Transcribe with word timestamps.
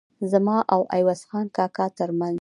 زما 0.31 0.57
او 0.73 0.81
عوض 0.95 1.21
خان 1.29 1.45
کاکا 1.57 1.85
ترمنځ. 1.97 2.29